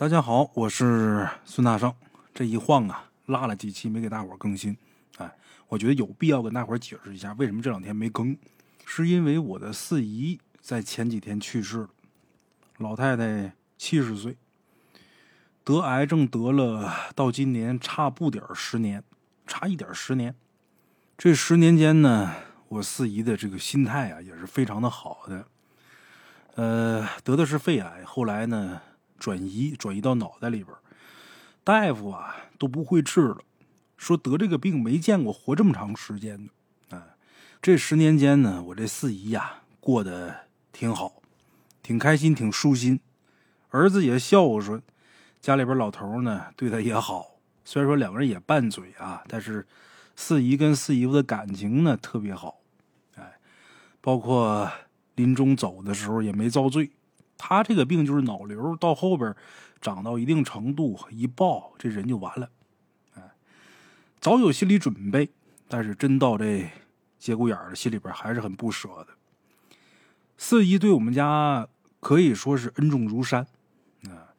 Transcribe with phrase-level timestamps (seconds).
[0.00, 1.92] 大家好，我是孙大圣。
[2.32, 4.76] 这一晃啊，落了几期没给大伙更新，
[5.16, 5.28] 哎，
[5.66, 8.38] 我觉得有必要跟大伙解释一下，为什么这两天没更，
[8.86, 11.88] 是因为我的四姨在前几天去世了，
[12.76, 14.36] 老太太七十岁，
[15.64, 19.02] 得癌症得了，到今年差不点十年，
[19.48, 20.32] 差一点十年。
[21.16, 22.36] 这十年间呢，
[22.68, 25.44] 我四姨的这个心态啊，也是非常的好的。
[26.54, 28.80] 呃，得的是肺癌，后来呢。
[29.18, 30.76] 转移转移到脑袋里边，
[31.64, 33.38] 大夫啊都不会治了，
[33.96, 36.96] 说得这个病没见过活这么长时间的。
[36.96, 37.16] 啊，
[37.60, 40.34] 这十年间呢，我这四姨呀过得
[40.72, 41.20] 挺好，
[41.82, 43.00] 挺开心，挺舒心，
[43.70, 44.80] 儿子也孝顺，
[45.40, 47.26] 家里边老头呢对他也好。
[47.64, 49.66] 虽然说两个人也拌嘴啊，但是
[50.16, 52.60] 四姨跟四姨夫的感情呢特别好。
[53.16, 53.38] 哎，
[54.00, 54.70] 包括
[55.16, 56.90] 临终走的时候也没遭罪。
[57.38, 59.34] 他这个病就是脑瘤，到后边
[59.80, 62.50] 长到一定程度，一爆这人就完了。
[63.14, 63.22] 哎，
[64.20, 65.30] 早有心理准备，
[65.68, 66.68] 但是真到这
[67.18, 69.08] 节骨眼儿心里边还是很不舍的。
[70.36, 71.66] 四姨对我们家
[72.00, 73.46] 可以说是恩重如山，
[74.04, 74.34] 啊，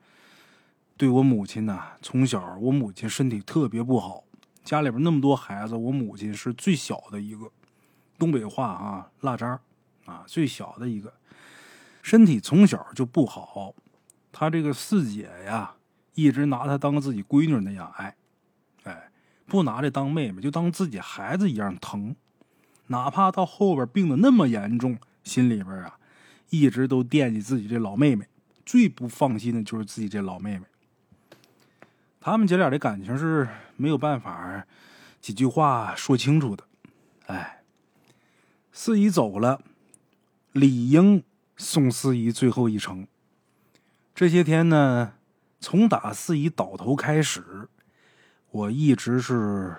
[0.97, 4.25] 对我母亲呢，从小我母亲身体特别不好，
[4.63, 7.49] 家里边那么多孩子，我母亲是最小的一个，
[8.17, 9.59] 东北话啊，腊渣
[10.05, 11.13] 啊，最小的一个。
[12.01, 13.75] 身体从小就不好，
[14.31, 15.75] 他这个四姐呀，
[16.13, 18.15] 一直拿她当自己闺女那样爱，
[18.83, 19.11] 哎，
[19.45, 22.15] 不拿这当妹妹，就当自己孩子一样疼。
[22.87, 25.99] 哪怕到后边病的那么严重，心里边啊，
[26.49, 28.25] 一直都惦记自己这老妹妹。
[28.65, 30.65] 最不放心的就是自己这老妹妹。
[32.19, 34.65] 他们姐俩的感情是没有办法
[35.19, 36.63] 几句话说清楚的。
[37.27, 37.61] 哎，
[38.71, 39.61] 四姨走了，
[40.51, 41.23] 理应。
[41.59, 43.05] 送四姨最后一程。
[44.15, 45.13] 这些天呢，
[45.59, 47.67] 从打四姨倒头开始，
[48.49, 49.75] 我一直是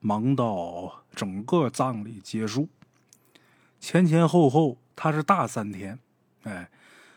[0.00, 2.68] 忙到整个葬礼结束。
[3.80, 5.98] 前前后后，他是大三天。
[6.42, 6.68] 哎，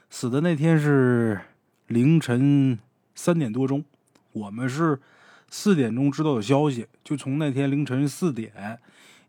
[0.10, 1.42] 死的那天是
[1.88, 2.80] 凌晨
[3.14, 3.84] 三点多钟，
[4.32, 5.02] 我们是
[5.50, 8.80] 四点钟知道的消息，就从那天凌晨四点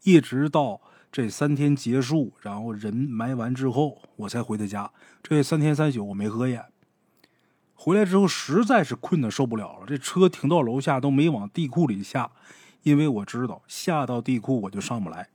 [0.04, 0.80] 一直到。
[1.10, 4.90] 这三天结束，然后人埋完之后，我才回的家。
[5.22, 6.66] 这三天三宿我没合眼。
[7.74, 12.30] 回来之后实在是困得受不了了，这车停到楼下都没往地库里下，
[12.82, 15.28] 因为我知道下到地库我就上不来，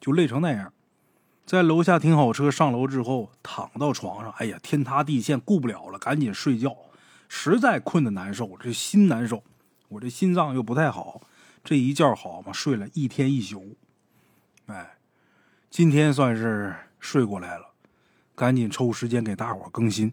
[0.00, 0.72] 就累成那样。
[1.44, 6.76] 在楼下停好车，上楼之后躺到床上，哎呀，天塌地陷，顾不了了，赶紧睡觉。
[7.28, 9.42] 实在困得难受，这心难受，
[9.88, 11.22] 我这心脏又不太好，
[11.64, 13.76] 这一觉好嘛，睡了一天一宿，
[14.66, 14.95] 哎。
[15.70, 17.66] 今天算是睡过来了，
[18.34, 20.12] 赶紧抽时间给大伙更新。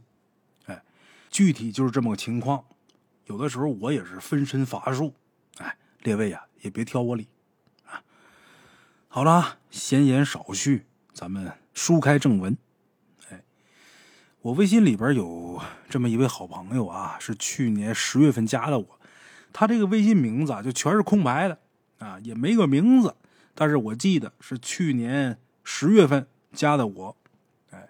[0.65, 0.83] 哎，
[1.29, 2.65] 具体就是这么个情况。
[3.25, 5.13] 有的时候我也是分身乏术。
[5.59, 7.29] 哎，列位呀，也别挑我理
[7.85, 8.03] 啊。
[9.07, 12.57] 好了，闲言少叙，咱们书开正文。
[13.29, 13.41] 哎，
[14.41, 18.99] 我微信里边有这么一位好朋友啊，是去年十月份加的我。
[19.53, 21.57] 他这个微信名字啊，就全是空白的
[21.99, 23.15] 啊，也没个名字。
[23.55, 25.37] 但是我记得是去年。
[25.65, 27.15] 十月份加的我，
[27.71, 27.87] 哎，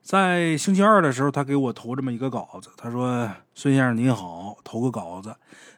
[0.00, 2.70] 在星期二的时候，他给我投这么一个稿子。
[2.76, 5.34] 他说：“孙先生您好，投个稿子，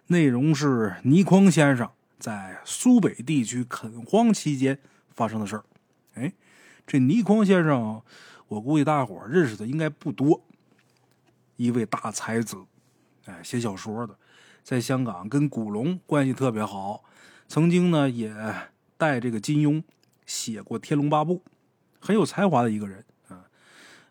[0.09, 4.79] 内容是倪匡先生在苏北地区垦荒期间
[5.09, 5.65] 发生的事儿。”
[6.17, 6.31] 哎，
[6.87, 8.03] 这倪匡先生，
[8.49, 10.45] 我估计大伙认识的应该不多，
[11.57, 12.59] 一位大才子，
[13.25, 14.15] 哎，写小说的，
[14.63, 17.03] 在香港跟古龙关系特别好，
[17.49, 18.31] 曾经呢也
[19.01, 19.83] 带这个金庸。
[20.27, 21.39] 写过《天龙八部》，
[21.99, 23.43] 很有才华的一个人啊。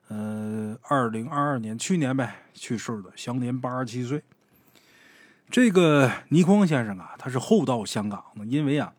[0.10, 4.22] 呃，二零二二年去年呗去世的，享年八十七岁。
[5.50, 8.94] 这个倪匡先生啊，他是后到香港的，因为啊，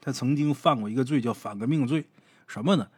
[0.00, 2.06] 他曾经犯过一个罪，叫反革命罪。
[2.46, 2.88] 什么呢？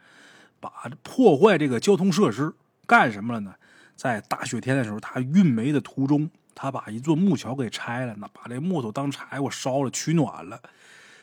[0.61, 2.53] 把破坏这个交通设施
[2.87, 3.55] 干什么了呢？
[3.97, 10.61] 在大雪天的时候，他运煤的途中，他把一座木桥给拆了，那把这木头当柴火烧了，取暖了。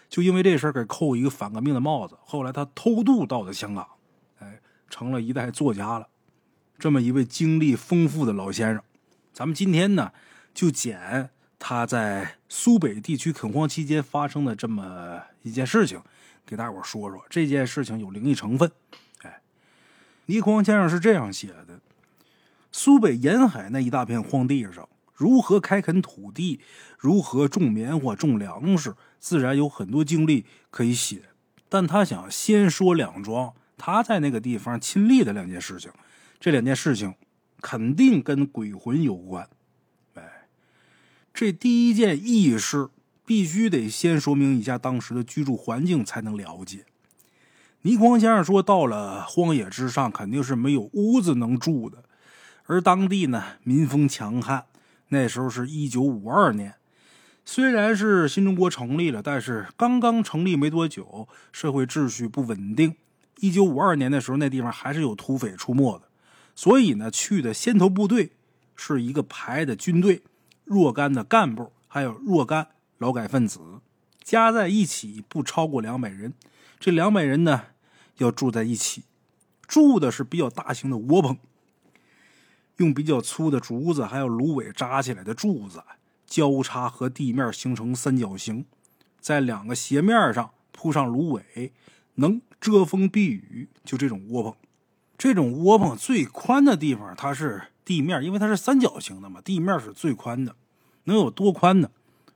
[0.09, 3.87] 就因为这事儿给扣一个反革命的帽子，后来他偷渡到了香港，
[4.39, 4.59] 哎，
[4.89, 6.07] 成了一代作家了。
[6.79, 8.81] 这么一位经历丰富的老先生，
[9.33, 10.11] 咱们今天呢
[10.53, 16.01] 就捡他在苏北地区垦荒期间发生的这么一件事情，
[16.45, 17.25] 给大伙说说。
[17.29, 18.71] 这件事情有灵异成分。
[19.23, 19.41] 哎，
[20.27, 21.79] 倪匡先生是这样写的：
[22.71, 26.61] 苏北沿海那一大片荒地上，如何开垦土地，
[26.97, 28.95] 如何种棉花、种粮食。
[29.19, 31.23] 自然有很多经历可以写，
[31.69, 35.91] 但他想先说两桩他在那个地方亲历的两件事情。
[36.39, 37.15] 这两件事情
[37.61, 39.49] 肯定跟鬼魂有关。
[40.13, 40.47] 哎
[41.33, 42.89] 这第一件异事
[43.25, 46.85] 必须得先说明一下当时的居住环境，才能了解。
[47.81, 52.03] 倪匡先生说，到了荒野之上，肯定是没有屋子能住的，
[52.65, 54.65] 而当地呢民风强悍。
[55.09, 56.75] 那时候是一九五二年，
[57.49, 62.93] 虽然是新中国成立了，但是刚刚成立没多久，社会秩序不稳定。
[63.39, 66.09] 一九五二年的时候，那地方还是有土匪出没的，
[66.53, 68.33] 所以呢，去的先头部队
[68.75, 70.23] 是一个排的军队，
[70.65, 72.67] 若干的干部，还有若干
[72.97, 73.61] 劳改分子，
[74.21, 76.33] 加在一起不超过两百人。
[76.77, 77.67] 这两百人呢？
[78.17, 79.03] 要住在一起，
[79.65, 81.37] 住的是比较大型的窝棚，
[82.75, 85.81] 用比较粗的竹子还有芦苇扎起来的柱子，
[86.27, 88.65] 交叉和地面形成三角形，
[89.19, 91.71] 在两个斜面上铺上芦苇，
[92.15, 93.69] 能遮风避雨。
[93.83, 94.55] 就这种窝棚，
[95.17, 100.55] 这种窝棚最宽的地方，它是地面，因为它是三角形的嘛，地面是最宽的，
[101.05, 101.89] 能有多宽呢？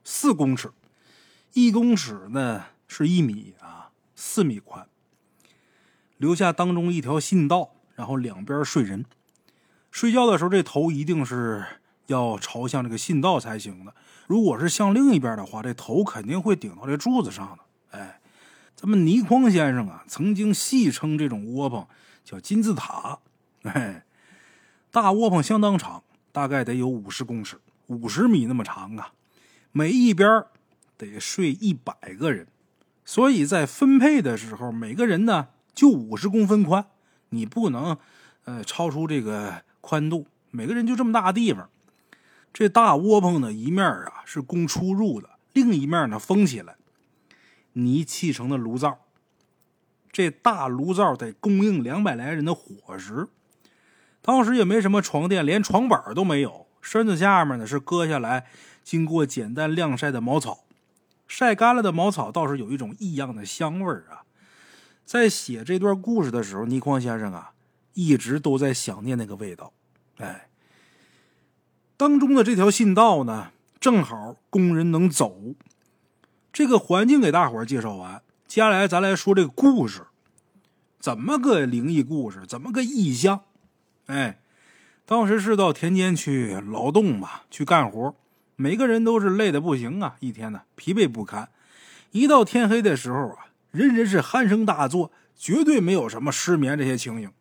[0.04, 0.72] 四公尺，
[1.54, 4.88] 一公尺呢是一米啊，四米宽。
[6.18, 9.06] 留下当中一条信道，然后两边睡人。
[9.92, 11.66] 睡觉的时候，这头一定是
[12.12, 13.94] 要朝向这个信道才行的。
[14.28, 17.98] 如果是向另一边的话，这头肯定会顶到这柱子上的。
[17.98, 18.20] 哎，
[18.76, 21.88] 咱们倪匡先生啊，曾经戏称这种窝棚
[22.24, 23.20] 叫金字塔。
[23.64, 24.04] 哎，
[24.92, 29.14] 大窝棚相当长，大概得有五十公尺，五十米那么长啊。
[29.72, 30.44] 每一边
[30.98, 32.48] 得睡一百个人，
[33.06, 35.48] 所以在分配的时候，每个人呢。
[35.74, 36.86] 就五十公分宽，
[37.30, 37.98] 你不能，
[38.44, 40.28] 呃，超出这个宽度。
[40.52, 41.70] 每个人就这么大地方，
[42.54, 46.76] 这大窝棚呢，一面啊是供出入的，另一面呢封起来，
[47.74, 49.00] 泥砌成的炉灶。
[50.12, 53.30] 这大炉灶得供应两百来人的伙食。
[54.22, 58.46] 当时也没什么床垫，连床板都没有，身子下面呢是割下来
[58.84, 60.66] 经过简单晾晒的茅草，
[61.28, 64.22] 晒干了的茅草倒是有一种异样的香味儿啊。
[65.06, 67.54] 在写这段故事的时候，倪匡先生啊，
[67.94, 69.74] 一直都在想念那个味道。
[70.18, 70.50] 哎，
[72.02, 75.38] 当中的这条信道呢，正好工人能走。
[76.52, 80.08] 这个环境给大伙介绍完，接下来咱来说这个故事，
[81.00, 83.42] 怎么个灵异故事，怎么个异象？
[84.08, 84.40] 哎，
[85.06, 88.16] 当时是到田间去劳动嘛，去干活，
[88.56, 91.50] 每个人都是累的不行啊，一天呢疲惫不堪。
[92.10, 93.46] 一到天黑的时候啊。
[93.70, 97.32] 人人是鼾声大作，绝对没有什么失眠这些情形。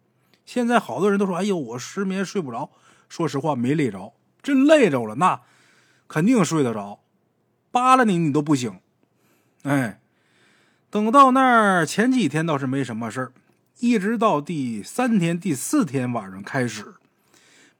[0.44, 2.70] 现在好多人都说：“哎呦，我失眠睡不着。”
[3.08, 5.40] 说实话，没累着，真累着了，那
[6.08, 7.00] 肯定睡得着。
[7.70, 8.80] 扒拉你，你都不醒。
[9.62, 10.00] 哎，
[10.90, 13.32] 等到那儿前几天倒是没什么事儿，
[13.78, 16.94] 一直到第三天、第四天晚上开始，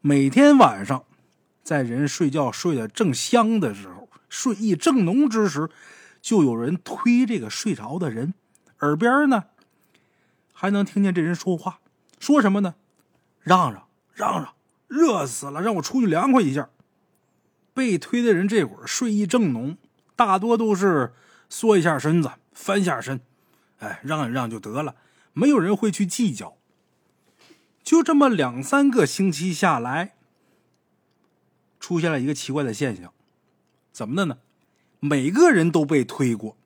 [0.00, 1.04] 每天晚上
[1.62, 5.68] 在人睡觉睡得正香的时候，睡意正浓之时，
[6.20, 8.34] 就有人推这个睡着的人。
[8.80, 9.44] 耳边呢，
[10.52, 11.80] 还能听见这人说话，
[12.18, 12.76] 说什么呢？
[13.40, 14.54] 让让让让，
[14.90, 16.68] 热死了，让我出去凉快一下。
[17.72, 19.78] 被推的人这会儿睡意正浓，
[20.16, 21.14] 大多都是
[21.48, 23.20] 缩一下身子，翻下身，
[23.78, 24.96] 哎，让一让就得了，
[25.32, 26.56] 没有人会去计较。
[27.84, 30.16] 就这么两三个星期下来，
[31.78, 33.14] 出现了一个奇怪的现象，
[33.92, 34.38] 怎么的呢？
[34.98, 36.56] 每个人都被推过。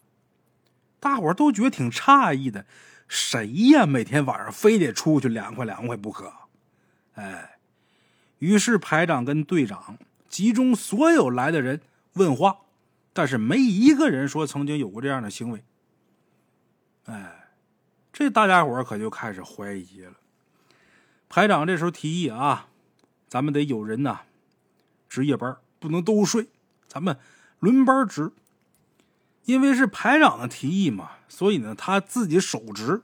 [0.99, 2.65] 大伙儿都觉得挺诧异的，
[3.07, 3.85] 谁呀？
[3.85, 6.33] 每天晚上非得出去凉快凉快不可？
[7.13, 7.54] 哎，
[8.45, 9.97] 于是排长跟队长
[10.29, 11.81] 集中所有来的人
[12.13, 12.59] 问话，
[13.15, 15.65] 但是没一个人说曾经有过这样的行为。
[17.07, 17.49] 哎，
[18.13, 20.13] 这大家伙可就开始怀疑了。
[21.31, 22.69] 排长这时候提议啊，
[23.27, 24.21] 咱们得有人呐
[25.09, 26.49] 值夜班，不能都睡，
[26.87, 27.17] 咱们
[27.61, 28.31] 轮班值。
[29.47, 33.01] 因为是排长的提议嘛，所以呢，他自己守职。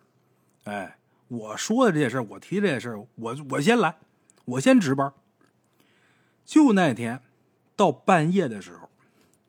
[0.65, 3.97] 哎，我说的这些事我提这些事我我先来，
[4.45, 5.11] 我先值班。
[6.51, 7.23] 就那天
[7.77, 8.91] 到半夜的时候，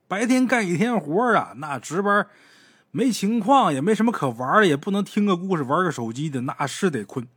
[0.08, 2.28] 白天干一天活啊，那值班
[2.92, 7.28] 没情况，也没什么可玩的，也不能听个故事、玩个手机的，那是得困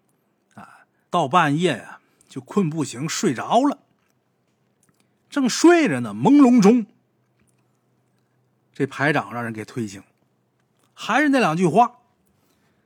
[0.53, 0.85] 啊。
[1.09, 3.79] 到半夜呀，就困不行，睡着了。
[5.31, 6.85] 正睡着呢，朦胧中。
[8.75, 10.03] 这排长让人给推醒，
[10.93, 12.01] 还是那两句话，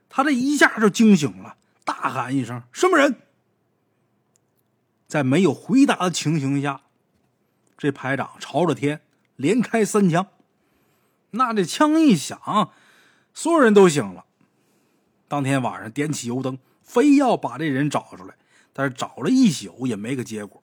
[0.09, 3.17] 他这一下就惊醒了，大喊一声：“什么人？”
[5.09, 6.83] 在没有回答的情形下，
[7.79, 9.01] 这排长朝着天
[9.37, 10.29] 连开三枪。
[11.31, 12.71] 那这枪一响，
[13.33, 14.27] 所有人都醒了。
[15.27, 18.35] 当天晚上点起油灯，非要把这人找出来，
[18.75, 20.63] 但是找了一宿也没个结果，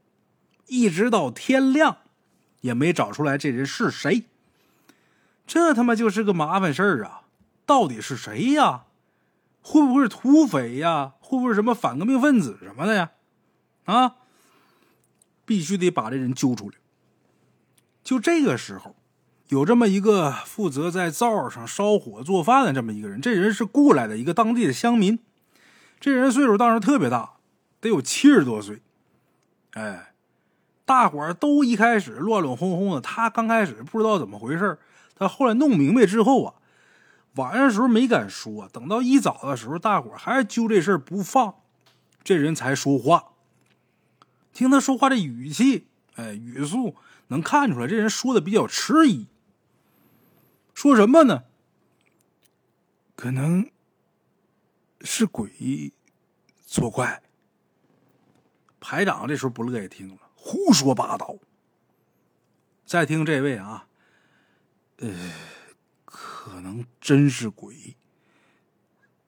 [0.68, 1.98] 一直到天亮，
[2.62, 4.26] 也没找出来这人是谁。
[5.48, 7.22] 这他妈就是个麻烦事儿啊！
[7.66, 8.86] 到底是谁呀？
[9.62, 11.14] 会不会是土匪呀？
[11.20, 13.12] 会不会是什么反革命分子什么的呀？
[13.86, 14.16] 啊！
[15.46, 16.76] 必须得把这人揪出来。
[18.04, 18.96] 就这个时候，
[19.48, 25.20] 有这么一个负责在灶上烧火做饭的这么一个人，这人是雇来的一个当地的乡民。
[26.00, 27.38] 这人岁数当时特别大，
[27.80, 28.82] 得有七十多岁。
[29.72, 30.14] 哎，
[30.86, 34.78] 大伙儿都一开始乱乱哄哄的，他刚开始不知道怎么回事
[35.16, 36.54] 他后来弄明白之后啊，
[37.36, 41.56] 晚上的时候没敢说，等到一早的时候，大伙儿还是揪这事儿不放，
[42.24, 43.35] 这人才说话。
[44.56, 45.86] 听他说话这语气，
[46.16, 46.96] 哎，语速
[47.28, 49.28] 能看出来，这人说的比较迟疑。
[50.74, 51.44] 说什么呢？
[53.18, 53.70] 可能
[55.02, 55.92] 是鬼
[56.66, 57.22] 作怪。
[58.80, 61.36] 排长这时候不乐意听了，胡说八道。
[62.86, 63.88] 再听这位啊，
[65.00, 65.34] 呃，
[66.06, 67.98] 可能真是鬼，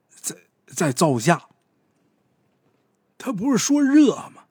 [0.10, 0.36] 在
[0.68, 1.50] 在灶下。
[3.18, 4.47] 他不是说热吗？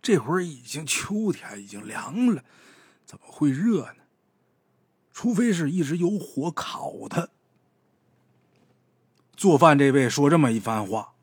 [0.00, 2.44] 这会儿已经秋天，已经凉了，
[3.04, 4.04] 怎么会热呢？
[5.12, 7.28] 除非是一直有火烤它。
[9.36, 11.14] 做饭这位说这么一番话，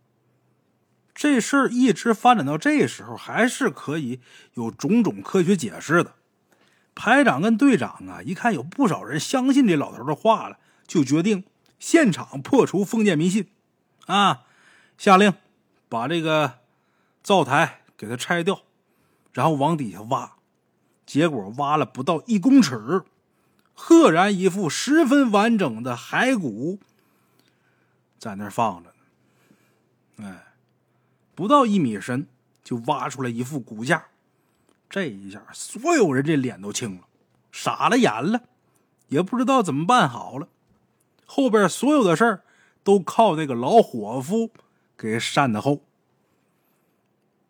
[1.13, 4.19] 这事儿一直发展到这时候，还是可以
[4.53, 6.15] 有种种科学解释的。
[6.93, 11.43] 排长跟队长啊，一看有不少人相信这老头的话了，就决定
[11.77, 13.49] 现场破除封建迷信，
[14.05, 14.43] 啊，
[14.97, 15.33] 下令
[15.89, 16.59] 把这个
[17.21, 18.61] 灶台给它拆掉。
[19.31, 20.37] 然后往底下挖，
[21.05, 23.03] 结果挖了不到一公尺，
[23.73, 26.79] 赫然一副十分完整的骸骨
[28.17, 30.25] 在那儿放着呢。
[30.25, 30.53] 哎，
[31.35, 32.27] 不到一米深
[32.63, 34.05] 就挖出来一副骨架，
[34.89, 37.01] 这一下所有人这脸都青了，
[37.51, 38.43] 傻了眼了，
[39.09, 40.47] 也不知道怎么办好了。
[41.25, 42.43] 后边所有的事儿
[42.83, 44.51] 都靠那个老伙夫
[44.95, 45.81] 给善的后。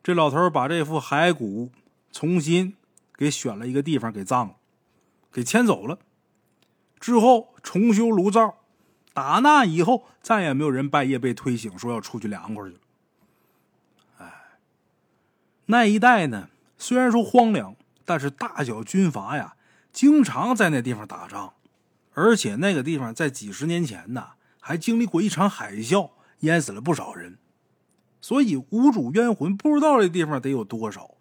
[0.06, 1.72] 这老头把这副骸骨
[2.12, 2.76] 重新
[3.16, 4.54] 给选了一个地方给葬了，
[5.32, 5.98] 给迁走了。
[7.00, 8.60] 之后重修炉灶，
[9.16, 12.80] 打那以后再也没有人半夜被推醒说要出去凉快去了。
[14.20, 14.32] 哎，
[15.66, 19.56] 那一带呢，虽然说荒凉，但是大小军阀呀
[19.92, 21.56] 经常在那地方打仗，
[22.14, 27.40] 而且那个地方在几十年前呢还经历过一场海啸，淹死了不少人。
[28.26, 31.12] 所以无主冤魂不知道这地方得有多少。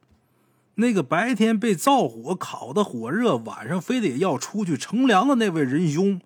[0.76, 6.18] 那个白天被灶火烤的火热，晚上非得要出去乘凉的那位仁兄，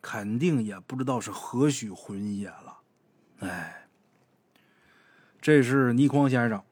[0.00, 2.78] 肯定也不知道是何许魂也了。
[3.40, 3.88] 哎，
[5.40, 6.62] 这是倪匡先生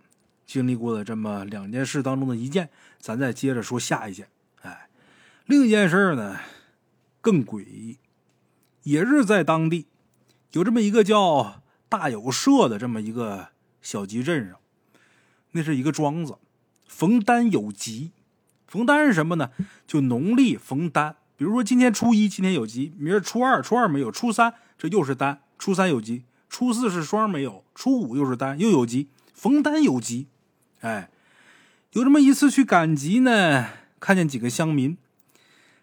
[0.47, 4.29] 经历过的这么两件事当中的一件，咱再接着说下一件。
[4.63, 4.89] 哎，
[5.47, 6.39] 另一件事呢
[7.21, 7.99] 更诡异，
[8.85, 9.89] 也是在当地
[10.53, 11.63] 有这么一个叫。
[11.89, 13.49] 大有社的这么一个
[13.81, 14.57] 小集镇上，
[15.53, 16.37] 那是一个庄子，
[16.87, 18.13] 逢单有集。
[18.67, 19.51] 逢单是什么呢？
[19.87, 29.09] 就农历逢单，比如说今天初一，今天有集；明儿初二，初二没有；初三这又是单，初三有集；初四是双没有；初五又是单，又有集。
[29.33, 30.27] 逢单有集，
[30.81, 31.11] 哎，
[31.93, 33.69] 有这么一次去赶集呢，
[34.01, 34.99] 看见几个乡民，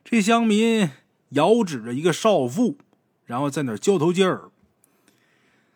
[0.04, 0.90] 这乡民
[1.30, 2.78] 遥指着一个少妇，
[3.26, 4.50] 然后在那儿交头接耳。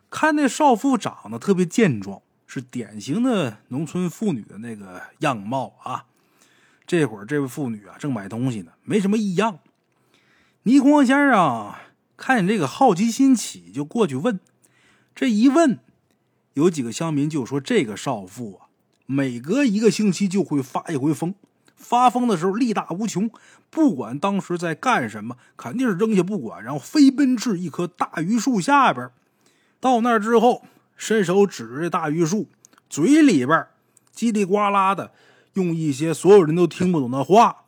[0.09, 6.05] 看那少妇长得特别健壮，是典型的农村妇女的那个样貌啊。
[6.85, 9.59] 这会儿这位妇女啊正买东西呢，没什么异样。
[10.63, 11.73] 倪匡先生
[12.15, 14.39] 看见这个好奇心起，就过去问。
[15.13, 15.79] 这一问，
[16.53, 18.67] 有几个乡民就说：“这个少妇啊，
[19.05, 21.35] 每隔一个星期就会发一回疯，
[21.75, 23.29] 发疯的时候力大无穷，
[23.69, 29.09] 不管当时在干什么，肯定是扔下不管，然后飞奔至一棵大榆树下边。”
[29.79, 30.65] 到那儿之后，
[30.95, 32.49] 伸手指着大榆树，
[32.89, 33.67] 嘴里边
[34.15, 35.11] 叽里呱啦的
[35.53, 37.65] 用一些所有人都听不懂的话，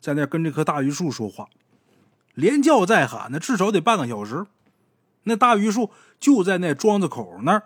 [0.00, 1.48] 在那跟这棵大榆树说话，
[2.34, 4.46] 连叫再喊的，至少得半个小时。
[5.24, 7.64] 那大榆树就在那庄子口那儿，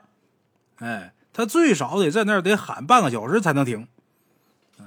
[0.78, 3.86] 哎，他最少得在那儿得喊半个小时才能停。
[4.80, 4.84] 哎，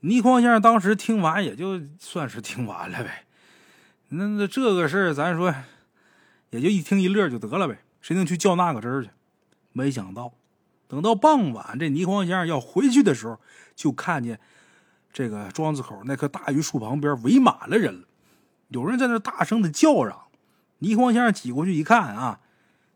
[0.00, 3.24] 倪匡先生当时听完也就算是听完了呗。
[4.08, 5.54] 那那这个事儿，咱说。
[6.50, 9.10] 也就一听一乐就得了呗，谁能去较那个真儿去？
[9.72, 10.32] 没想到，
[10.88, 13.38] 等到傍晚，这倪匡先生要回去的时候，
[13.74, 14.38] 就看见
[15.12, 18.06] 这个庄子口那棵大榆树旁边围满了人了，
[18.68, 20.22] 有人在那大声的叫嚷。
[20.78, 22.40] 倪匡先生挤过去一看啊，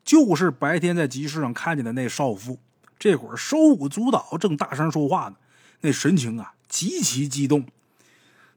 [0.04, 2.58] 就是白天在集市上看见的那少妇，
[2.98, 5.36] 这会儿手舞足蹈，正大声说话呢，
[5.80, 7.66] 那神情啊极其激动，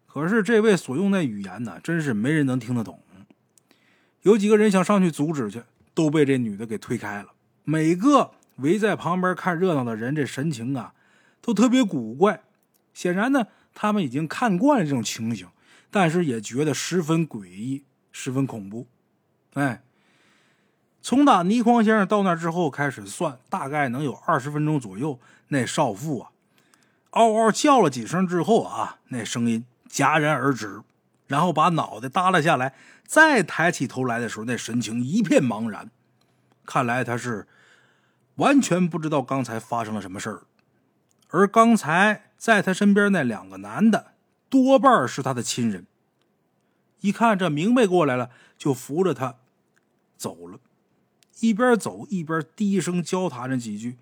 [0.08, 3.00] 可是这位所用那语言呢，真是没人能听得懂。
[4.24, 5.64] 有几个人想上去阻止去，
[5.94, 7.30] 都被这女的给推开了。
[7.64, 10.94] 每个围在旁边看热闹的人，这神情啊，
[11.42, 12.42] 都特别古怪。
[12.94, 15.48] 显然呢，他们已经看惯了这种情形，
[15.90, 18.88] 但是也觉得十分诡异，十分恐怖。
[19.54, 19.84] 哎，
[21.02, 25.20] 从打倪匡先生到那之后开始算，大概能有二十分钟左右。
[25.50, 26.32] 那少妇啊，
[27.12, 30.82] 嗷嗷叫了几声之后啊，那声音戛然而止，
[31.34, 32.76] 然后把脑袋耷拉下来，
[33.08, 35.90] 再抬起头来的时候，那神情一片茫然。
[36.64, 37.48] 看来他是
[38.36, 40.44] 完全不知道刚才发生了什么事儿，
[41.30, 44.12] 而刚才在他身边那两个男的，
[44.48, 45.88] 多半是他的亲人。
[47.02, 49.38] 一看这明白过来了，就扶着他
[50.16, 50.60] 走了，
[51.40, 53.98] 一边走一边低声交谈着几句。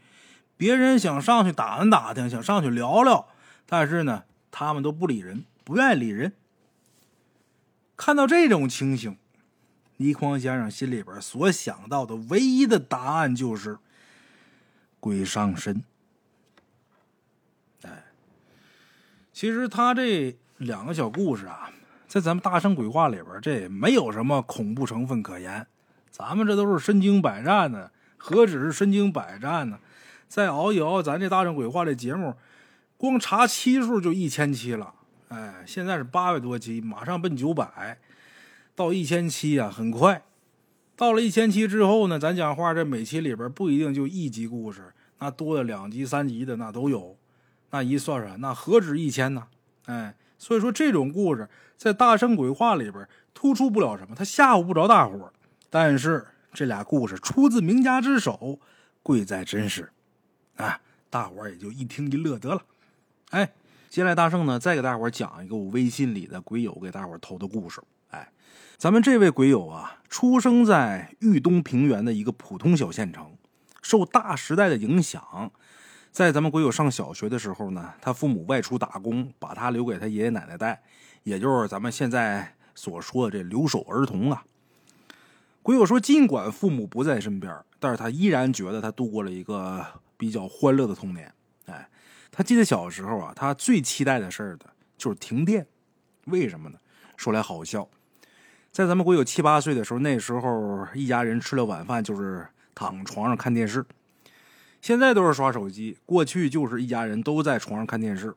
[0.58, 3.30] 别人想上去打听打听，想上去聊聊，
[3.66, 6.34] 但是呢，他们都不理人，不愿意理人。
[8.01, 9.15] 看到这种情形，
[9.98, 13.77] 倪匡先生心里边所想到的唯一的答案就是
[15.00, 15.84] 鬼上身。
[17.84, 18.05] 哎，
[19.31, 21.70] 其实他这两个小故事啊，
[22.08, 25.67] 在咱们大圣鬼话里边，这没有什么恐怖成分可言。
[26.10, 29.77] 咱们这都是身经百战的，何止是身经百战呢？
[30.27, 32.36] 再熬一熬，咱这大圣鬼话这节目，
[32.98, 34.96] 光查期数就一千期了。
[35.32, 37.98] 哎，现在是八百多期，马上奔九百，
[38.76, 40.24] 到一千期啊，很快。
[40.98, 47.18] 到了一千期之后呢，咱讲话这每期里边不一定就一集故事，那多的两集、三集的那都有。
[47.70, 49.48] 那一算算，那何止一千呢？
[49.86, 51.48] 哎，所以说这种故事
[51.78, 55.32] 在大圣鬼话里边突出不了什么，他吓唬不着大伙
[55.70, 58.60] 但是这俩故事出自名家之手，
[59.02, 59.90] 贵在真实。
[60.58, 62.62] 啊，大伙也就一听一乐得了。
[63.30, 63.54] 哎，
[63.91, 67.81] 接下来大圣呢，再给大伙讲一个我微信里的鬼友给大伙投的故事。
[68.12, 68.31] 哎，
[68.77, 73.36] 咱们这位鬼友啊，出生在豫东平原的一个普通小县城，
[73.82, 75.51] 受大时代的影响，
[76.10, 80.82] 在咱们鬼友上小学的时候呢，他父母外出打工，把他留给他爷爷奶奶带，
[81.23, 84.45] 也就是咱们现在所说的这留守儿童啊。
[85.62, 89.86] 鬼友说，尽管父母不在身边，但是他依然觉得他度过了一个。
[90.15, 91.34] 比较欢乐的童年，
[91.65, 91.89] 哎，
[92.32, 94.65] 他记得小时候啊，他最期待的事儿的
[94.98, 95.67] 就是停电。
[96.26, 96.78] 为什么呢？
[97.17, 97.88] 说来好笑，
[98.72, 103.86] 在咱们国有七八岁的时候，那时候一家人吃了晚饭就是躺床上看电视。
[104.82, 108.34] 现在都是刷手机，过去就是一家人都在床上看电视。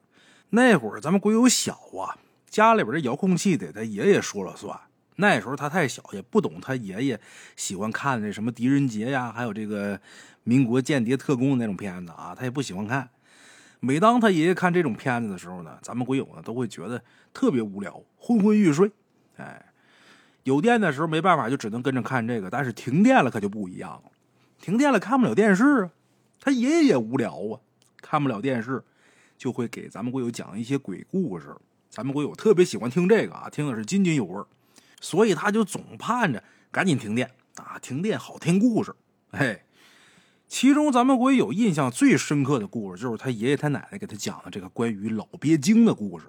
[0.50, 2.18] 那会儿咱们国有小啊，
[2.50, 4.78] 家里边的遥控器得他爷爷说了算。
[5.16, 7.20] 那时候他太小，也不懂他爷爷
[7.54, 10.00] 喜欢看那什么狄仁杰呀，还有这个。
[10.46, 13.08] 民国间谍特工的那种片子啊，他也不喜欢看。
[13.84, 17.02] 每当他爷爷看这种片子的时候呢，咱们鬼友呢都会觉得
[17.34, 18.90] 特别无聊，昏昏欲睡。
[19.36, 19.62] 哎，
[20.44, 22.48] 有电的时候没办法，就只能跟着看这个。
[22.48, 24.04] 但是停电了可就不一样了，
[24.58, 25.90] 停电了看不了电视啊。
[26.40, 27.60] 他爷爷也无聊啊，
[28.00, 28.82] 看不了电视，
[29.36, 31.54] 就会给咱们鬼友讲一些鬼故事。
[31.90, 34.42] 咱们鬼友特别喜欢听这个啊，听的是津津有味
[35.00, 38.94] 所以他就总盼着赶紧停电啊，停电好听故事。
[39.30, 39.60] 嘿。
[40.46, 46.26] 其中，咱们国有印象最深刻的故事，就是他爷爷他奶奶给他讲的这个关于老鳖精的故事。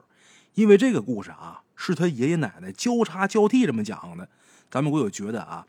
[0.56, 4.28] 因为这个故事啊，是他爷爷奶奶交叉交替这么讲的，
[4.72, 5.68] 咱们国有觉得啊，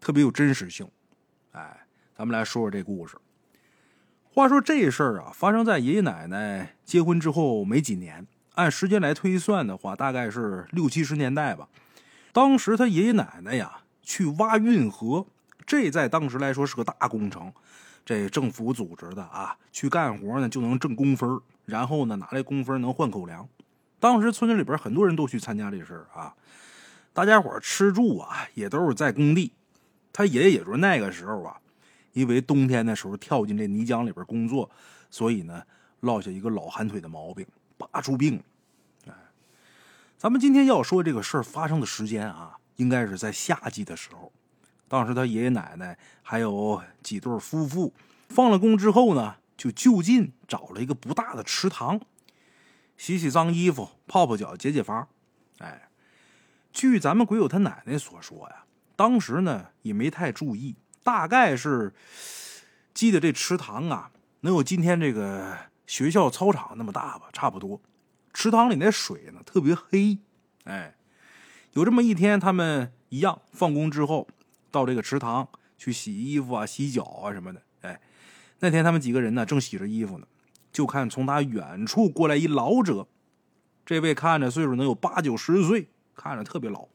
[0.00, 0.88] 特别有真实性。
[1.52, 1.84] 哎，
[2.16, 3.16] 咱们来说说这故事。
[4.32, 11.68] 话说这事儿啊，发生在爷爷奶奶结婚之后没几年，按时间来推算的话，大概是六七十年代吧。
[12.32, 15.26] 当时他爷爷奶奶呀，去挖运河。
[15.66, 17.52] 这在当时来说是个大工程，
[18.04, 23.48] 这政府组织的啊，去干活呢就能挣工分然后呢拿来工分能换口粮。
[23.98, 26.34] 当时村子里边很多人都去参加这事儿啊，
[27.14, 29.52] 大家伙吃住啊也都是在工地。
[30.12, 31.56] 他爷爷也说那个时候啊，
[32.12, 34.70] 因为冬天的时候跳进这泥浆里边工作，
[35.10, 35.62] 所以呢
[36.00, 37.46] 落下一个老寒腿的毛病，
[37.78, 38.42] 拔出病。
[39.06, 39.12] 哎，
[40.18, 44.30] 咱们今天要说这个事儿发生的时间啊，应该是在夏季的时候。
[44.94, 47.92] 当时他爷爷奶奶还有几对夫妇，
[48.28, 52.00] 放了工之后呢，就就近找了一个不大的池塘，
[52.96, 55.08] 洗洗脏衣服，泡泡脚，解解乏。
[55.58, 55.88] 哎，
[56.72, 61.92] 据咱们鬼友他奶奶所说呀，当时呢也没太注意，大概是
[62.94, 67.80] 记得这池塘啊，能有今天这个学校操场那么大吧，差不多。
[68.32, 70.18] 池塘里那水呢特别黑。
[70.62, 70.94] 哎，
[71.72, 74.28] 有这么一天，他们一样放工之后。
[74.74, 77.62] 到这个池塘去洗衣服啊、洗脚啊什么的。
[77.82, 78.00] 哎，
[78.58, 80.26] 那天他们几个人呢正洗着衣服呢，
[80.72, 83.06] 就看从他远处过来一老者。
[83.86, 86.88] 这位看着岁数能有八九十岁，看着特别老，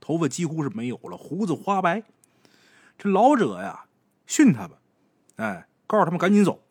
[0.00, 2.02] 头发几乎是没有了，胡子花白。
[2.96, 3.84] 这老者呀，
[4.26, 4.70] 训他们，
[5.36, 6.62] 哎，告诉他们赶紧走。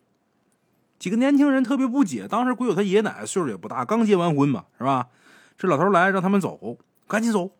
[0.98, 5.08] 几个年轻人特别不解，当时鬼友他爷爷奶奶岁数也不大，刚结完婚嘛，是吧？
[5.56, 7.52] 这老头来让他们走，赶紧走。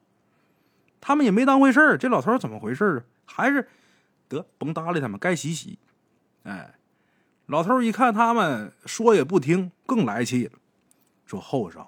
[1.00, 3.00] 他们也没当回事儿，这老头怎么回事啊？
[3.24, 3.68] 还是
[4.28, 5.78] 得甭搭理他们，该洗洗。
[6.42, 6.74] 哎，
[7.46, 10.52] 老头一看他们说也不听，更来气了，
[11.24, 11.86] 说后生，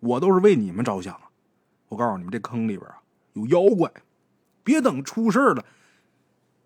[0.00, 1.30] 我都是为你们着想啊！
[1.88, 3.02] 我告诉你们，这坑里边啊
[3.34, 3.90] 有妖怪，
[4.62, 5.64] 别等出事了，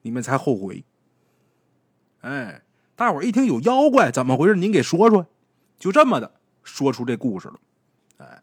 [0.03, 0.85] 你们才后悔。
[2.21, 2.63] 哎，
[2.97, 4.55] 大伙一听有妖怪，怎么回事？
[4.55, 5.27] 您给说说。
[5.79, 7.61] 就这么的说出这故事了。
[8.17, 8.43] 哎，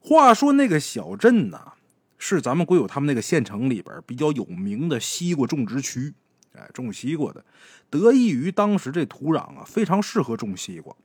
[0.00, 1.72] 话说那个小镇呐。
[2.26, 6.14] 是咱们国有他们那个县城里边比较有名的西瓜种植区，
[6.54, 7.44] 哎，种西瓜的，
[7.90, 10.96] 得益于当时这土壤啊非常适合种西瓜。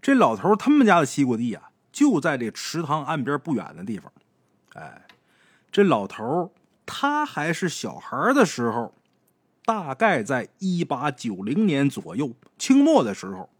[0.00, 4.12] 这老头他们家的西瓜地啊就在这池塘岸边不远的地方。
[4.74, 5.08] 哎，
[5.72, 6.52] 这老头
[6.86, 8.94] 他还是小孩的时候，
[9.64, 13.50] 大概在一八九零年左右，清末的时候，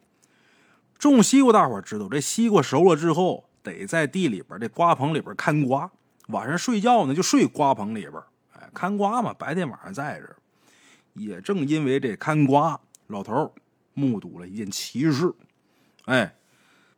[0.96, 5.90] 种西瓜，大伙知道这西瓜熟了之后，得在地里边这瓜棚里边看瓜。
[6.26, 8.14] 晚上睡觉呢，就睡瓜棚里边
[8.52, 10.36] 哎，看瓜嘛，白天晚上在这
[11.14, 13.54] 也正因为这看瓜，老头
[13.94, 15.32] 目睹了一件奇事，
[16.04, 16.36] 哎，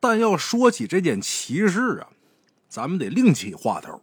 [0.00, 2.08] 但要说起这件奇事啊，
[2.68, 4.02] 咱们得另起话头。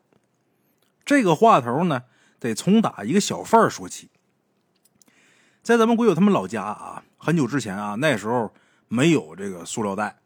[1.03, 2.03] 这个话头呢，
[2.39, 4.09] 得从打一个小贩说起。
[5.61, 8.53] 在咱们鬼友他们老家啊，很久之前啊，那时候
[8.87, 10.19] 没有这个塑料袋。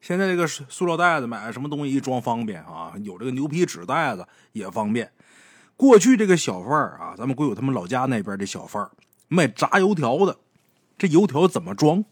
[0.00, 5.10] 现在这个塑料袋子买什么东西一装方便啊，有这个牛皮纸袋子也方便。
[5.76, 8.90] 过去这个小贩啊，咱们归有他们老家那边的小贩
[9.28, 10.38] 卖炸油条的，
[10.96, 12.04] 这油条怎么装？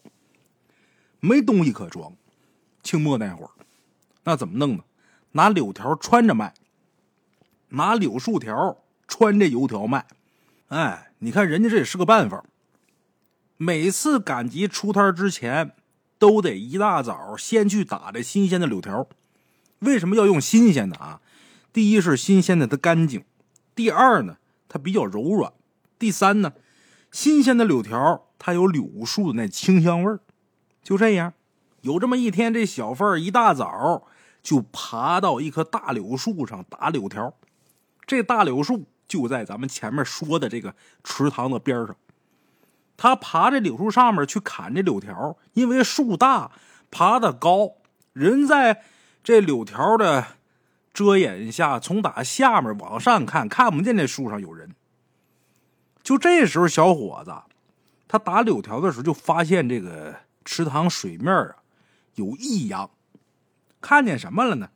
[1.20, 2.12] 没东西可装。
[2.82, 3.50] 清末那会儿，
[4.24, 4.84] 那怎么弄呢？
[5.32, 6.54] 拿柳条穿着卖，
[7.70, 8.76] 拿柳树条
[9.08, 10.06] 穿这油条卖。
[10.68, 12.44] 哎，你看人家这也是个办法。
[13.56, 15.72] 每次赶集出摊之前。
[16.18, 19.06] 都得一大早先去打这新鲜的柳条，
[19.80, 21.20] 为什么要用新鲜的啊？
[21.72, 23.24] 第一是新鲜的它干净，
[23.74, 25.52] 第二呢它比较柔软，
[25.98, 26.54] 第三呢
[27.10, 30.20] 新鲜的柳条它有柳树的那清香味儿。
[30.82, 31.34] 就这样，
[31.82, 34.08] 有这么一天，这小贩一大早
[34.42, 37.34] 就爬到一棵大柳树上打柳条，
[38.06, 40.74] 这大柳树就在咱们前面说的这个
[41.04, 41.94] 池塘的边上。
[42.96, 46.50] 他爬这柳树上面去砍这柳条，因为树大，
[46.90, 47.72] 爬得高，
[48.12, 48.82] 人在
[49.22, 50.26] 这柳条的
[50.94, 54.74] 遮掩下，从打下面往上看，看不见这树上有人。
[56.02, 57.34] 就这时候，小伙子
[58.08, 61.56] 他打柳条的时候，就发现这个池塘水面啊
[62.14, 62.90] 有异样，
[63.80, 64.70] 看见什么了呢？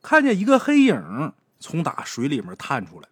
[0.00, 3.08] 看见一个黑影从打水里面探出来，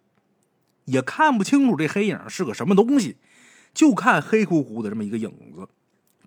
[0.85, 3.17] 也看不清楚这黑影是个什么东西。
[3.79, 5.65] 就看黑乎乎的这么一个影子，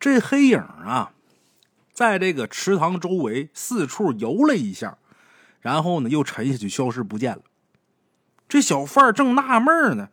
[0.01, 1.12] 这黑影啊，
[1.93, 4.97] 在这个池塘周围四处游了一下，
[5.61, 7.43] 然后呢又沉下去，消失不见了。
[8.49, 10.09] 这小贩正纳闷呢，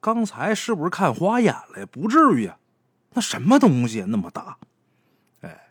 [0.00, 1.86] 刚才是不是看花眼了呀？
[1.92, 2.56] 不至于啊，
[3.12, 4.56] 那什么东西那么大？
[5.42, 5.68] 哎，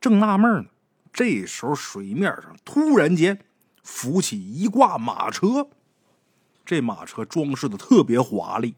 [0.00, 0.68] 正纳闷呢，
[1.12, 3.40] 这时候水面上突然间
[3.82, 5.66] 浮起一挂马车，
[6.64, 8.76] 这马车装饰的特别华丽。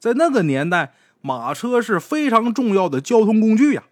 [0.00, 3.84] 在那个年代，马车是非常重要的交通工具呀。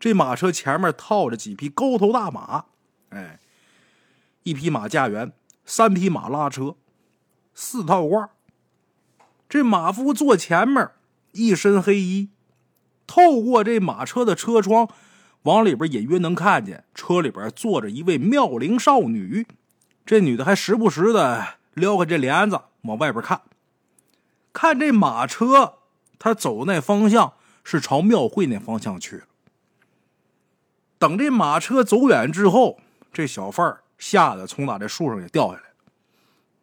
[0.00, 2.64] 这马车前面套着几匹高头大马，
[3.10, 3.38] 哎，
[4.42, 5.30] 一匹马驾辕，
[5.64, 6.74] 三匹马拉车，
[7.54, 8.30] 四套挂。
[9.48, 10.90] 这马夫坐前面，
[11.32, 12.30] 一身黑衣，
[13.06, 14.88] 透过这马车的车窗，
[15.42, 19.46] 往里边隐约能看见车里边坐着一位妙龄少女。
[20.04, 23.40] 这女的还时不时的撩开这帘子往外边看。
[24.60, 25.74] 看这马车，
[26.18, 29.22] 他走那方向是朝庙会那方向去。
[30.98, 32.80] 等这马车走远之后，
[33.12, 35.62] 这小贩吓得从打这树上也掉下来，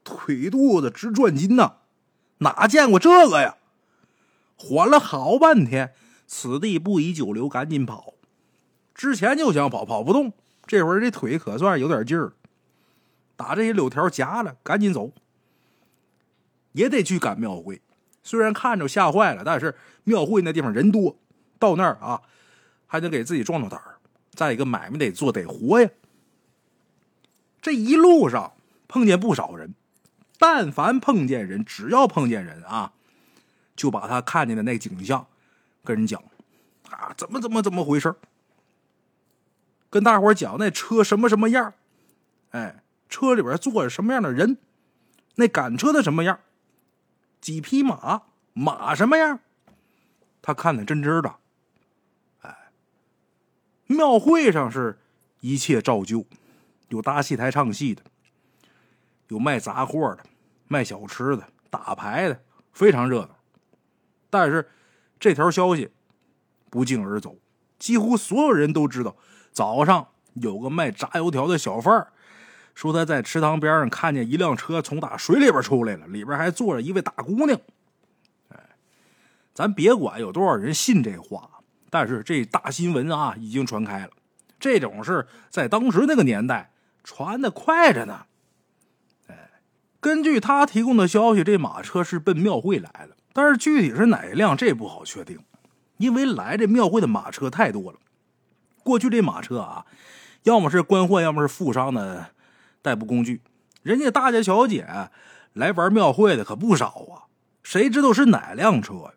[0.04, 1.78] 腿肚子直转筋呐！
[2.40, 3.56] 哪见过这个呀？
[4.58, 5.94] 缓了好半天，
[6.28, 8.16] 此地不宜久留，赶紧跑。
[8.94, 10.34] 之前就想跑，跑不动，
[10.68, 12.34] 这会儿这腿可算有点劲儿，
[13.38, 15.14] 打这些柳条夹了，赶紧走，
[16.74, 17.82] 也得去赶庙会。
[18.26, 21.16] 虽然看着吓坏了，但是庙会那地方人多，
[21.60, 22.22] 到那儿啊，
[22.88, 23.96] 还得给自己壮壮胆儿。
[24.32, 25.90] 再一个，买卖得做，得活呀。
[27.62, 28.54] 这一路上
[28.88, 29.76] 碰见不少人，
[30.38, 32.94] 但凡碰见人，只要碰见人啊，
[33.76, 35.28] 就把他看见的那景象
[35.84, 36.22] 跟人讲
[36.90, 38.14] 啊，怎么怎么怎么回事
[39.90, 41.74] 跟大伙讲那车什么什么样，
[42.50, 44.58] 哎，车里边坐着什么样的人，
[45.36, 46.40] 那赶车的什么样，
[47.42, 49.40] 几匹马，马什么样，
[50.42, 51.36] 他看的真真的。
[52.42, 52.72] 哎，
[53.88, 55.00] 庙会上是
[55.42, 56.26] 一切照旧，
[56.90, 58.02] 有搭戏台唱戏的，
[59.28, 60.24] 有卖杂货的，
[60.68, 63.38] 卖小吃的，打牌的，非常热闹。
[64.30, 64.70] 但是
[65.20, 65.92] 这条消息
[66.70, 67.38] 不胫而走。
[67.78, 69.16] 几乎所有人都知道，
[69.52, 72.14] 早上有个卖炸油条的小贩儿，
[72.76, 77.58] 说他在池塘边上看见一辆车从打水里边出来了，里边还坐着一位大姑娘。
[78.50, 78.60] 哎，
[79.54, 81.50] 咱别管有多少人信这话，
[81.90, 84.10] 但是这大新闻啊已经传开了。
[84.60, 86.72] 这种事在当时那个年代
[87.04, 88.26] 传的快着呢。
[89.28, 89.36] 哎，
[90.02, 95.40] 根据他提供的消息，这马车是奔庙会来了，但是具体是哪一辆，这不好确定。
[95.98, 98.00] 因为来这庙会的马车太多了，
[98.84, 99.86] 过去这马车啊，
[100.44, 102.32] 要么是官宦，要么是富商的
[102.86, 103.42] 代步工具。
[103.82, 104.86] 人家大家小姐
[105.54, 107.26] 来玩庙会的可不少啊，
[107.64, 109.14] 谁知道是哪辆车？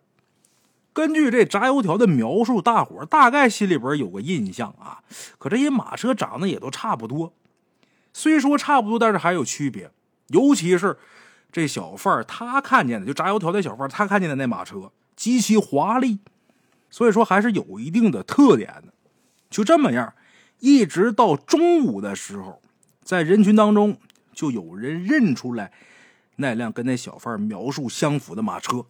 [0.94, 5.04] 根据这炸油条的描述，大伙大概心里边有个印象啊。
[5.38, 7.34] 可这些马车长得也都差不多，
[8.12, 9.90] 虽说差不多，但是还有区别。
[10.28, 10.96] 尤其是
[11.52, 16.18] 这小贩他看见的就炸油条的小贩他看见的那马车极其华丽。
[16.90, 18.94] 所以说还是有一定的特点的，
[19.50, 20.14] 就这么样，
[20.58, 22.62] 一直到中午的时候，
[23.08, 23.96] 在人群当中
[24.34, 25.72] 就有人认出来
[26.36, 28.84] 那辆跟那小贩描述相符的马车。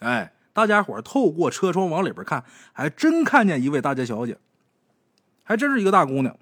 [0.00, 4.36] 哎，大家伙透过车窗往里边看，还真看见一位大家小姐，
[5.42, 6.36] 还真是一个大姑娘。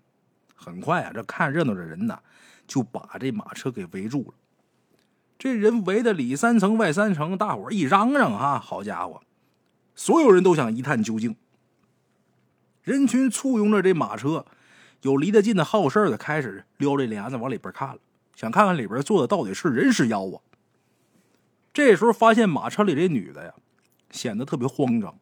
[0.57, 2.19] 很快啊，这看热闹的人呢
[2.67, 4.35] 就把这马车给围住了。
[5.39, 9.23] 这人围的里三层外三层，大伙一嚷嚷啊，好家伙！
[9.95, 11.37] 所有人都想一探究竟，
[12.83, 14.45] 人群簇拥着这马车，
[15.05, 17.99] 有离得近的好事的开始撩这帘子往里边看了，
[18.35, 20.41] 想看看里边坐的到底是人是妖啊。
[21.73, 23.53] 这时候发现马车里这女的呀，
[24.11, 25.19] 显得特别慌张，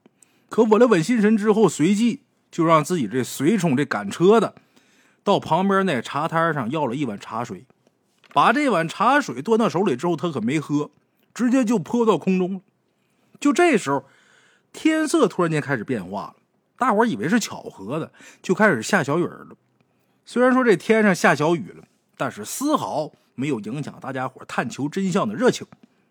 [0.49, 4.55] 可稳了稳心神之后，随即就让自己这随从这赶车的
[5.25, 7.67] 到旁边那茶摊上要了一碗茶水，
[8.33, 10.93] 把这碗茶水端到手里之后，他可没喝，
[11.35, 12.61] 直接就泼到空中了。
[13.41, 14.05] 就这时候。
[14.75, 16.37] 天色突然间开始变化了，
[16.79, 19.49] 大伙以为是巧合的，就开始下小雨了。
[20.25, 21.85] 虽然说这天上下小雨了，
[22.17, 25.67] 但是丝毫没有影响大家伙探求真相的热情，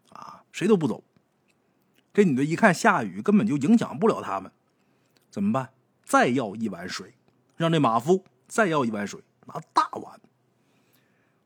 [0.10, 1.04] 啊，谁都不走。
[2.14, 4.52] 这女的一看下雨根本就影响不了他们，
[5.30, 5.70] 怎么办？
[6.04, 7.14] 再要一碗水，
[7.56, 10.20] 让这马夫再要一碗水，拿大碗，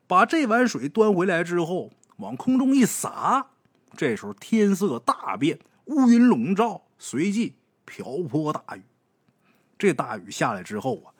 [0.08, 3.51] 把这碗水端回来之后，往空中一洒，
[3.95, 6.82] 这时候天色大变，乌云笼罩。
[6.97, 8.82] 随即瓢泼大雨，
[9.78, 11.13] 这大雨下来之后啊，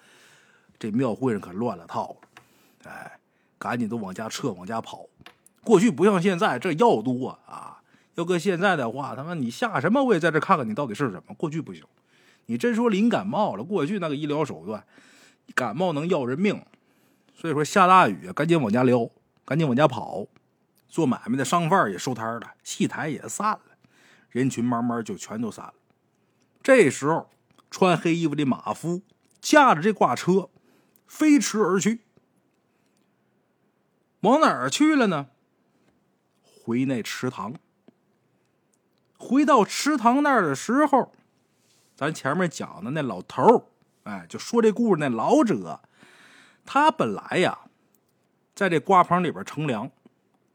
[0.78, 2.90] 这庙会上可乱了套了。
[2.90, 3.20] 哎，
[3.58, 5.06] 赶紧都往家撤，往家跑。
[5.64, 7.82] 过去不像现在这药多啊，
[8.16, 11.34] 要搁现在的话，他妈你下什么我也在这看看你到底是什么。
[11.36, 11.84] 过去不行，
[12.46, 14.84] 你真说淋感冒了，过去那个医疗手段，
[15.56, 16.62] 感冒能要人命。
[17.34, 19.10] 所以说下大雨，赶紧往家撩，
[19.44, 20.28] 赶紧往家跑。
[20.88, 23.62] 做买卖的商贩也收摊了，戏台也散了。
[24.30, 25.74] 人群慢慢就全都散了。
[26.62, 27.30] 这时候，
[27.70, 29.02] 穿黑衣服的马夫
[29.42, 30.50] 驾着这挂车
[31.08, 32.02] 飞驰而去，
[34.22, 35.28] 往哪儿去了呢？
[36.42, 37.54] 回那池塘。
[39.18, 41.14] 回到池塘那儿的时候，
[41.96, 43.64] 咱前面讲的那老头儿，
[44.04, 45.82] 哎，就说这故事那老者，
[46.66, 47.60] 他本来呀，
[48.54, 49.90] 在这瓜棚里边乘凉，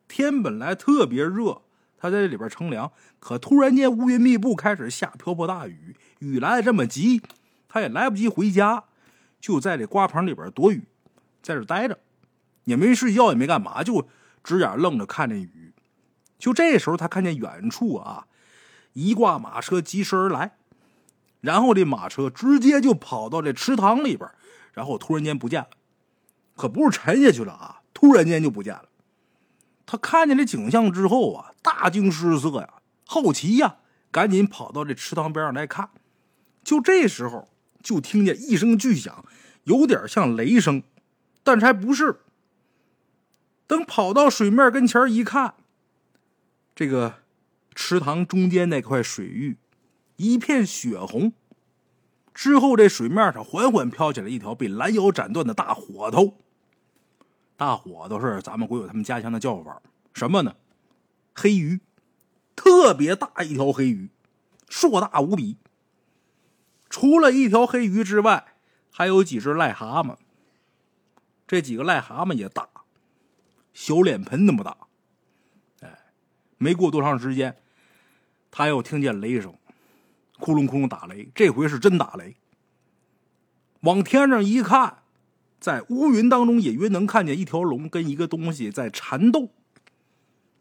[0.07, 1.63] 天本来特别热。
[2.03, 5.95] 他在这里边乘凉，可突然间乌云密布，开始下瓢泼大雨。
[6.21, 7.21] 雨来的这么急，
[7.69, 8.85] 他也来不及回家，
[9.41, 10.85] 就在这瓜棚里边躲雨，
[11.43, 11.99] 在这待着，
[12.65, 14.07] 也没睡觉，也没干嘛，就
[14.45, 15.73] 直眼愣着看这雨。
[16.39, 18.27] 就这时候，他看见远处啊，
[18.93, 20.57] 一挂马车疾驰而来，
[21.41, 24.31] 然后这马车直接就跑到这池塘里边，
[24.73, 25.71] 然后突然间不见了，
[26.57, 28.85] 可不是沉下去了啊，突然间就不见了。
[29.87, 32.75] 他看见这景象之后啊，大惊失色呀，
[33.05, 33.77] 好奇呀，
[34.11, 35.91] 赶紧跑到这池塘边上来看。
[36.63, 37.49] 就这时候，
[37.83, 39.25] 就听见一声巨响，
[39.65, 40.83] 有点像雷声，
[41.43, 42.21] 但是还不是。
[43.67, 45.55] 等跑到水面跟前一看，
[46.75, 47.23] 这个
[47.75, 49.57] 池塘中间那块水域
[50.17, 51.33] 一片血红，
[52.35, 56.39] 之后这水面上缓缓飘起来一条被拦腰斩断的大火头。
[57.57, 59.81] 大火都是咱们国有他们家乡的叫法，
[60.15, 60.57] 什么呢？
[61.35, 61.81] 黑鱼，
[62.57, 64.11] 特别大一条黑鱼，
[64.69, 65.57] 硕大无比。
[66.91, 68.45] 除了一条黑鱼之外，
[68.91, 70.17] 还有几只癞蛤蟆。
[71.47, 72.69] 这几个癞蛤蟆也大，
[73.73, 74.77] 小脸盆那么大。
[75.81, 75.99] 哎，
[76.59, 77.57] 没过多长时间，
[78.51, 79.55] 他又听见雷声，
[80.39, 82.37] 窟窿窟窿打雷，这回是真打雷。
[83.81, 84.99] 往天上一看，
[85.59, 89.51] 在乌云当中，隐约能看见一条龙跟一个东西在缠斗。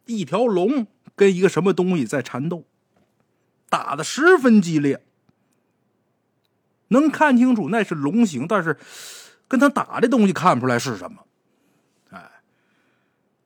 [0.06, 2.66] 一条龙跟一个什么东西在缠斗，
[3.70, 5.04] 打的十分激烈。
[6.90, 8.78] 能看清楚那是龙形，但是
[9.48, 11.26] 跟他打的东西看不出来是什么。
[12.12, 12.30] 哎，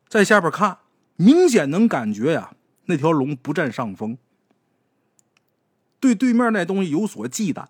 [0.09, 0.79] 在下边看，
[1.15, 2.53] 明显能感觉呀，
[2.85, 4.17] 那条龙不占上风，
[5.99, 7.67] 对对面那东西有所忌惮。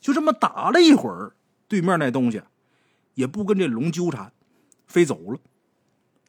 [0.00, 1.34] 就这么打了一会儿，
[1.66, 2.40] 对面那东西
[3.14, 4.32] 也不跟这龙纠缠，
[4.86, 5.40] 飞走了。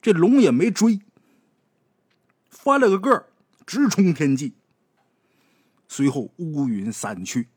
[0.02, 1.02] 这龙也没追，
[2.50, 3.28] 翻了个个
[3.66, 4.56] 直冲天际。
[5.88, 7.50] 随后乌云散去。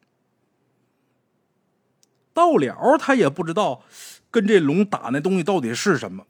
[2.32, 3.82] 到了，他也不知道
[4.30, 6.26] 跟这龙打那东西到底是什么。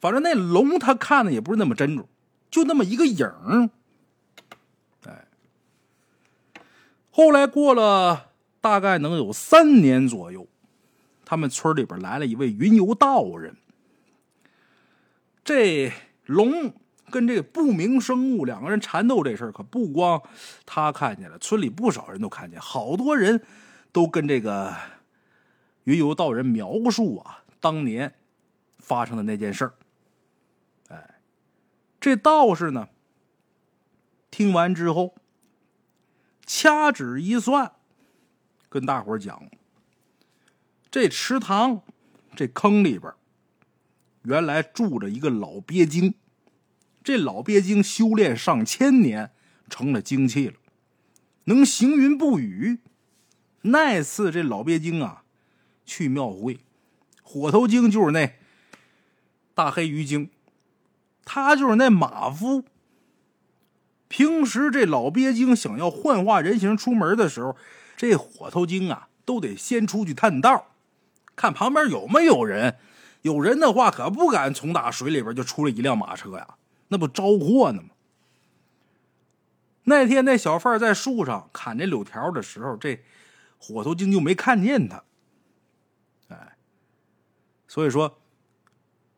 [0.00, 2.08] 反正那龙他看的也不是那么真着，
[2.50, 3.70] 就那么一个影儿。
[5.06, 5.26] 哎，
[7.10, 8.26] 后来过了。
[8.62, 10.46] 大概能有三年左右，
[11.24, 13.56] 他们村里边来了一位云游道人。
[15.42, 15.90] 这
[16.26, 16.74] 龙
[17.10, 20.20] 跟这个不明生物两个人缠斗这事儿，可不光
[20.66, 23.42] 他看见了，村里不少人都看见，好多人
[23.92, 24.76] 都跟这个
[25.84, 28.14] 云游道人描述啊，当年
[28.78, 29.74] 发生的那件事儿。
[30.88, 31.20] 哎，
[32.00, 32.88] 这道士呢，
[34.30, 35.14] 听完之后，
[36.46, 37.72] 掐指一算。
[38.68, 39.50] 跟大伙儿讲，
[40.90, 41.82] 这池塘、
[42.36, 43.12] 这坑里边，
[44.22, 46.14] 原来住着一个老鳖精。
[47.02, 49.32] 这老鳖精修炼上千年，
[49.68, 50.54] 成了精气了，
[51.44, 52.78] 能行云布雨。
[53.62, 55.22] 那次这老鳖精啊，
[55.84, 56.60] 去庙会，
[57.22, 58.34] 火头精就是那
[59.54, 60.30] 大黑鱼精，
[61.24, 62.64] 他就是那马夫。
[64.08, 67.56] 平时这老鳖精想要幻化人形出门的时候。
[67.96, 70.68] 这火头精啊，都得先出去探道，
[71.36, 72.78] 看旁边有没有人。
[73.20, 76.54] 有人的话，可不敢从打水里边就出来一辆马车呀，
[76.88, 77.90] 那不招祸呢吗？
[79.84, 83.02] 那天那小贩在树上砍这柳条的时候，这
[83.60, 85.04] 火头精就没看见他。
[86.28, 86.56] 哎，
[87.68, 88.18] 所以说，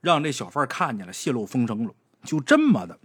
[0.02, 3.00] 让这小贩看见了，泄露风声了，就这么的。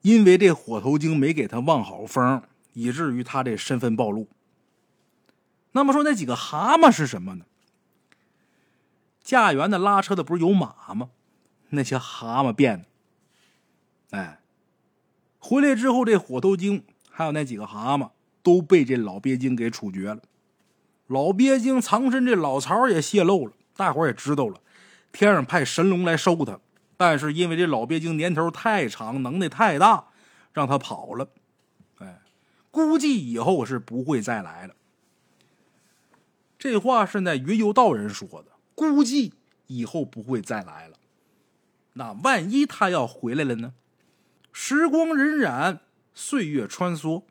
[0.00, 2.42] 因为这火头精没给他望好风。
[2.74, 4.30] 以至于他这身份暴露。
[5.72, 7.44] 那么说，那几个蛤蟆是什么呢？
[9.22, 11.10] 驾辕的、拉车的不是有马吗？
[11.68, 14.16] 那些蛤蟆变的。
[14.16, 14.40] 哎，
[15.38, 20.20] 回来之后，这火头精还有那几个蛤蟆都被这老鳖精给处决了。
[21.06, 24.60] 老鳖精藏身这老巢也泄露了，大伙也知道了。
[25.12, 26.58] 天上派神龙来收他，
[26.96, 30.06] 但是因为这老鳖精年头太长，能耐太大，
[30.52, 31.28] 让他跑了。
[31.98, 32.20] 哎
[32.70, 34.74] 估计以后是不会再来了。
[36.58, 38.52] 这话是那云游道人说的。
[38.74, 39.34] 估计
[39.66, 40.96] 以后不会再来了。
[41.92, 43.74] 那万一他要回来了呢？
[44.50, 45.80] 时光荏苒，
[46.14, 47.24] 岁月穿梭，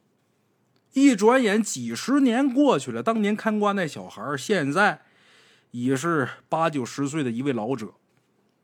[0.94, 3.02] 一转眼几十年过去了。
[3.02, 5.02] 当年看瓜那小孩，现在
[5.72, 7.94] 已是八九十岁的一位老者。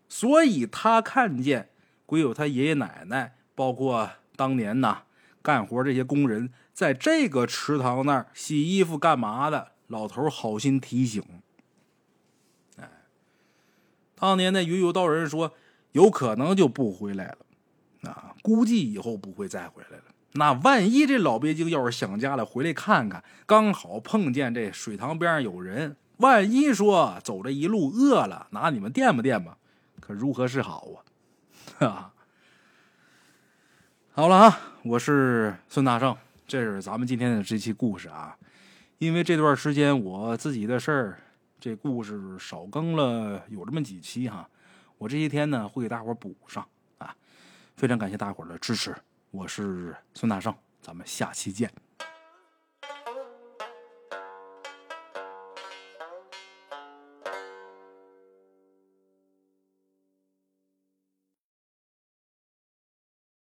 [0.10, 1.70] 所以他看见
[2.06, 5.04] 鬼友他爷爷奶奶，包括当年呐
[5.42, 6.52] 干活这些工人。
[6.74, 9.72] 在这个池塘那儿洗衣服干嘛的？
[9.88, 11.24] 老头好心提醒。
[12.76, 12.88] 哎，
[14.16, 15.54] 当年那云游道人说，
[15.94, 20.04] 有可能就不回来了，啊，估计以后不会再回来了。
[20.38, 29.58] 那万一这老鳖精要是想家了，回来看看，刚好碰见这水塘边上有人，万一说走这一路饿了，拿你们垫吧垫吧，
[30.00, 31.02] 可如何是好啊？
[31.90, 32.14] 哈，
[34.12, 36.16] 好了啊，我是孙大圣。
[36.48, 38.38] 这是咱们今天的这期故事啊，
[39.00, 41.20] 因为这段时间我自己的事儿，
[41.60, 44.48] 这故事少更了有这么几期哈，
[44.98, 46.66] 我这些天呢会给大伙补上
[47.00, 47.14] 啊，
[47.76, 48.96] 非常感谢大伙的支持，
[49.38, 51.72] 我是孙大圣，咱们下期见。